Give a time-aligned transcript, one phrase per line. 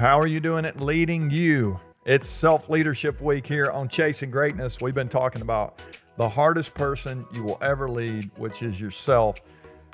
[0.00, 1.78] How are you doing at leading you?
[2.06, 4.80] It's Self Leadership Week here on Chasing Greatness.
[4.80, 5.82] We've been talking about
[6.16, 9.42] the hardest person you will ever lead, which is yourself.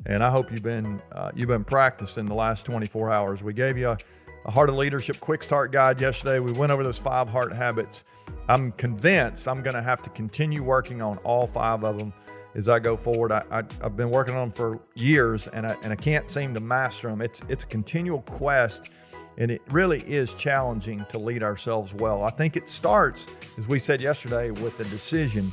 [0.06, 3.42] And I hope you've been uh, you've been practicing the last 24 hours.
[3.42, 3.98] We gave you a,
[4.44, 6.38] a Heart of Leadership quick start guide yesterday.
[6.38, 8.04] We went over those five heart habits.
[8.48, 12.12] I'm convinced I'm going to have to continue working on all five of them
[12.54, 13.32] as I go forward.
[13.32, 16.54] I, I, have been working on them for years, and I, and I can't seem
[16.54, 17.20] to master them.
[17.20, 18.90] It's it's a continual quest,
[19.38, 22.22] and it really is challenging to lead ourselves well.
[22.22, 23.26] I think it starts,
[23.58, 25.52] as we said yesterday, with the decision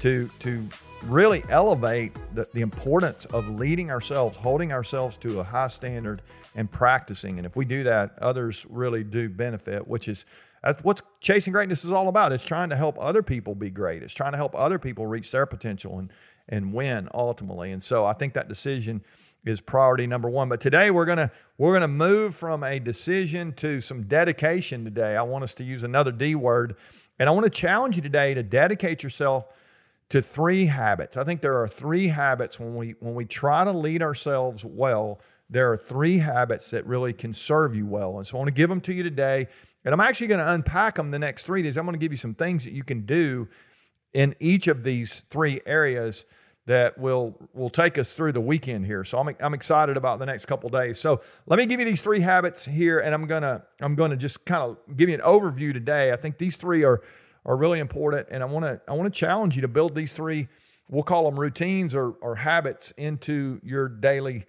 [0.00, 0.68] to to
[1.04, 6.22] really elevate the, the importance of leading ourselves, holding ourselves to a high standard,
[6.54, 7.38] and practicing.
[7.38, 10.24] And if we do that, others really do benefit, which is
[10.62, 12.32] that's what chasing greatness is all about.
[12.32, 14.02] It's trying to help other people be great.
[14.02, 16.10] It's trying to help other people reach their potential and
[16.48, 17.72] and win ultimately.
[17.72, 19.02] And so I think that decision
[19.44, 20.48] is priority number one.
[20.48, 25.16] But today we're gonna we're gonna move from a decision to some dedication today.
[25.16, 26.76] I want us to use another D word,
[27.18, 29.46] and I want to challenge you today to dedicate yourself
[30.10, 31.16] to three habits.
[31.16, 35.20] I think there are three habits when we when we try to lead ourselves well.
[35.50, 38.16] There are three habits that really can serve you well.
[38.16, 39.48] And so I want to give them to you today.
[39.84, 41.76] And I'm actually going to unpack them the next three days.
[41.76, 43.48] I'm going to give you some things that you can do
[44.14, 46.24] in each of these three areas
[46.66, 49.04] that will will take us through the weekend here.
[49.04, 50.98] So I'm I'm excited about the next couple days.
[50.98, 54.44] So let me give you these three habits here, and I'm gonna I'm gonna just
[54.44, 56.12] kind of give you an overview today.
[56.12, 57.02] I think these three are
[57.44, 60.12] are really important, and I want to I want to challenge you to build these
[60.12, 60.48] three.
[60.88, 64.46] We'll call them routines or or habits into your daily.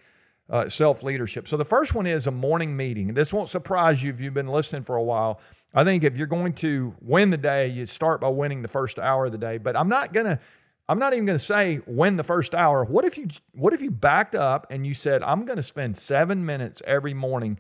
[0.48, 1.48] Uh, self leadership.
[1.48, 3.16] So, the first one is a morning meeting.
[3.16, 5.40] This won't surprise you if you've been listening for a while.
[5.74, 9.00] I think if you're going to win the day, you start by winning the first
[9.00, 9.58] hour of the day.
[9.58, 10.40] But I'm not going to
[10.88, 12.84] I'm not even going to say when the first hour.
[12.84, 15.98] What if you what if you backed up and you said I'm going to spend
[15.98, 17.60] 7 minutes every morning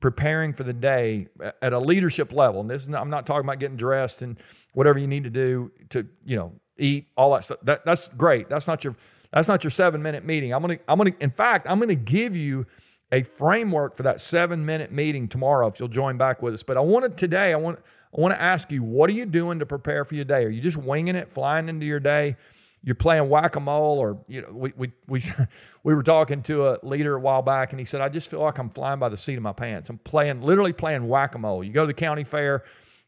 [0.00, 1.28] preparing for the day
[1.62, 2.60] at a leadership level.
[2.60, 4.36] And this is not, I'm not talking about getting dressed and
[4.74, 7.58] whatever you need to do to, you know, eat all that stuff.
[7.62, 8.50] That, that's great.
[8.50, 8.96] That's not your
[9.32, 10.52] that's not your 7 minute meeting.
[10.52, 12.66] I'm going to I'm going to in fact, I'm going to give you
[13.12, 16.62] a framework for that 7 minute meeting tomorrow if you'll join back with us.
[16.62, 17.78] But I wanted today I want
[18.16, 20.44] I want to ask you, what are you doing to prepare for your day?
[20.44, 22.36] Are you just winging it, flying into your day?
[22.84, 25.22] You're playing whack-a-mole or you know we we we
[25.82, 28.40] we were talking to a leader a while back and he said I just feel
[28.40, 29.90] like I'm flying by the seat of my pants.
[29.90, 31.64] I'm playing literally playing whack-a-mole.
[31.64, 32.62] You go to the county fair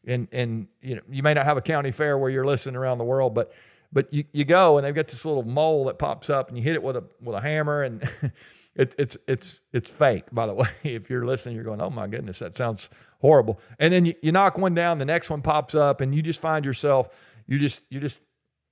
[0.05, 2.97] and and you know you may not have a county fair where you're listening around
[2.97, 3.53] the world but
[3.93, 6.63] but you, you go and they've got this little mole that pops up and you
[6.63, 8.03] hit it with a with a hammer and
[8.75, 12.07] it, it's it's it's fake by the way if you're listening you're going oh my
[12.07, 12.89] goodness that sounds
[13.19, 16.21] horrible and then you, you knock one down the next one pops up and you
[16.21, 17.09] just find yourself
[17.47, 18.21] you just you just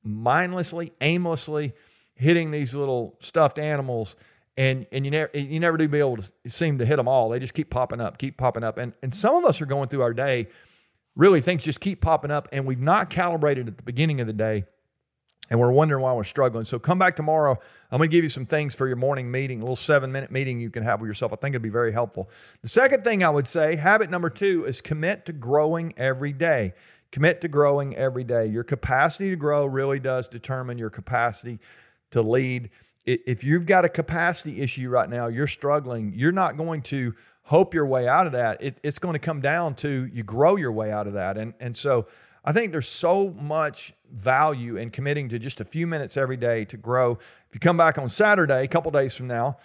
[0.05, 1.73] mindlessly, aimlessly
[2.15, 4.15] hitting these little stuffed animals,
[4.57, 7.29] and and you never you never do be able to seem to hit them all.
[7.29, 9.89] They just keep popping up, keep popping up, and and some of us are going
[9.89, 10.47] through our day.
[11.15, 14.33] Really, things just keep popping up, and we've not calibrated at the beginning of the
[14.33, 14.65] day,
[15.49, 16.65] and we're wondering why we're struggling.
[16.65, 17.57] So come back tomorrow.
[17.91, 20.31] I'm going to give you some things for your morning meeting, a little seven minute
[20.31, 21.31] meeting you can have with yourself.
[21.31, 22.29] I think it'd be very helpful.
[22.61, 26.73] The second thing I would say, habit number two, is commit to growing every day.
[27.15, 28.45] Commit to growing every day.
[28.45, 31.59] Your capacity to grow really does determine your capacity
[32.11, 32.69] to lead.
[33.05, 37.73] If you've got a capacity issue right now, you're struggling, you're not going to hope
[37.73, 38.61] your way out of that.
[38.61, 41.37] It, it's going to come down to you grow your way out of that.
[41.37, 42.05] And, and so
[42.43, 46.65] I think there's so much value in committing to just a few minutes every day
[46.65, 47.13] to grow.
[47.13, 49.55] If you come back on Saturday, a couple days from now,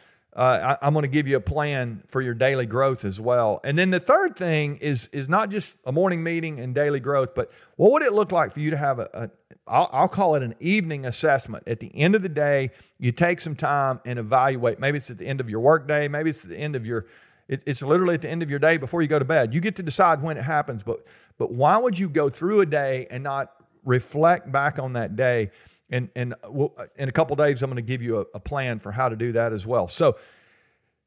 [0.41, 3.61] uh, I, am going to give you a plan for your daily growth as well.
[3.63, 7.35] And then the third thing is is not just a morning meeting and daily growth,
[7.35, 9.31] but what would it look like for you to have a, a
[9.67, 11.65] I'll, I'll call it an evening assessment.
[11.67, 14.81] At the end of the day, you take some time and evaluate.
[14.81, 16.09] Maybe it's at the end of your workday.
[16.09, 17.05] Maybe it's at the end of your.
[17.47, 19.53] It, it's literally at the end of your day before you go to bed.
[19.53, 21.05] You get to decide when it happens, but
[21.37, 23.53] but why would you go through a day and not
[23.85, 25.51] reflect back on that day
[25.91, 28.25] and and uh, we'll, uh, in a couple days, I'm going to give you a,
[28.35, 29.89] a plan for how to do that as well.
[29.89, 30.17] So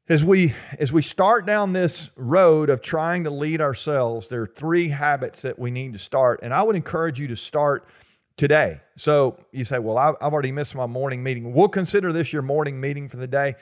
[0.08, 4.46] as we as we start down this road of trying to lead ourselves, there are
[4.46, 7.86] three habits that we need to start, and I would encourage you to start
[8.36, 8.80] today.
[8.96, 12.42] So you say, "Well, I've, I've already missed my morning meeting." We'll consider this your
[12.42, 13.54] morning meeting for the day.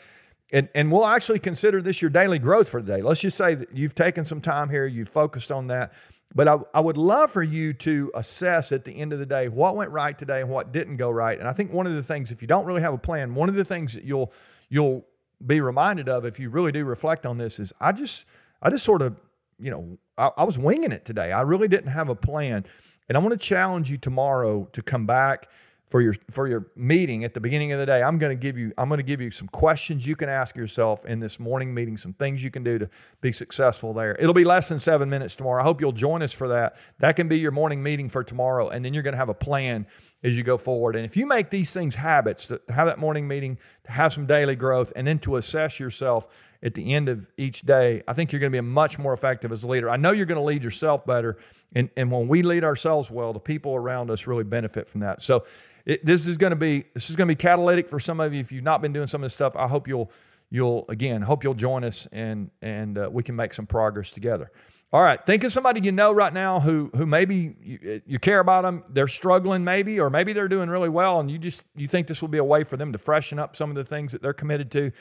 [0.55, 3.01] And, and we'll actually consider this your daily growth for the day.
[3.01, 5.95] Let's just say that you've taken some time here, you've focused on that.
[6.35, 9.49] But I, I would love for you to assess at the end of the day
[9.49, 11.39] what went right today and what didn't go right.
[11.39, 13.49] And I think one of the things, if you don't really have a plan, one
[13.49, 14.33] of the things that you'll
[14.69, 15.05] you'll
[15.45, 18.25] be reminded of if you really do reflect on this is I just
[18.63, 19.17] I just sort of
[19.59, 21.33] you know I, I was winging it today.
[21.33, 22.65] I really didn't have a plan,
[23.09, 25.49] and I want to challenge you tomorrow to come back
[25.93, 28.57] for your for your meeting at the beginning of the day i'm going to give
[28.57, 31.75] you i'm going to give you some questions you can ask yourself in this morning
[31.75, 32.89] meeting some things you can do to
[33.21, 34.17] be successful there.
[34.19, 35.61] It'll be less than seven minutes tomorrow.
[35.61, 36.77] I hope you'll join us for that.
[36.99, 39.35] That can be your morning meeting for tomorrow and then you're going to have a
[39.35, 39.87] plan
[40.23, 40.95] as you go forward.
[40.95, 44.27] And if you make these things habits to have that morning meeting to have some
[44.27, 46.27] daily growth and then to assess yourself
[46.63, 49.51] at the end of each day i think you're going to be much more effective
[49.51, 49.91] as a leader.
[49.91, 51.37] I know you're going to lead yourself better
[51.75, 55.23] and, and when we lead ourselves well the people around us really benefit from that.
[55.23, 55.45] So
[55.85, 58.33] it, this is going to be this is going to be catalytic for some of
[58.33, 58.41] you.
[58.41, 60.11] If you've not been doing some of this stuff, I hope you'll
[60.51, 64.51] you'll again hope you'll join us and and uh, we can make some progress together.
[64.93, 68.41] All right, think of somebody you know right now who who maybe you, you, care
[68.41, 68.85] about them.
[68.91, 72.21] They're struggling maybe, or maybe they're doing really well, and you just you think this
[72.21, 74.35] will be a way for them to freshen up some of the things that they're
[74.35, 74.93] committed to.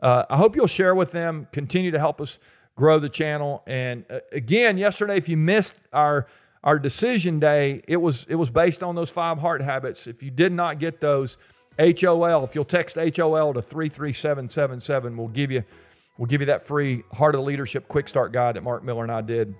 [0.00, 1.48] Uh, I hope you'll share with them.
[1.50, 2.38] Continue to help us
[2.76, 3.62] grow the channel.
[3.66, 6.26] And uh, again, yesterday, if you missed our
[6.64, 10.06] our decision day, it was it was based on those five heart habits.
[10.06, 11.38] If you did not get those,
[11.78, 15.64] HOL, if you'll text HOL to 33777, we'll give you
[16.16, 19.12] we'll give you that free Heart of Leadership quick start guide that Mark Miller and
[19.12, 19.54] I did.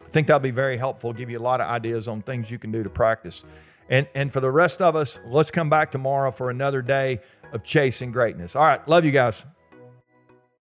[0.00, 2.58] I think that'll be very helpful, give you a lot of ideas on things you
[2.58, 3.44] can do to practice.
[3.88, 7.20] And and for the rest of us, let's come back tomorrow for another day
[7.52, 8.54] of chasing greatness.
[8.54, 9.44] All right, love you guys.